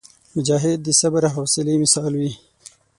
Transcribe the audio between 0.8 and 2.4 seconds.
د صبر او حوصلي مثال وي.